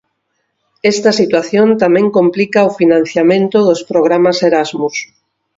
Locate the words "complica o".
2.17-2.75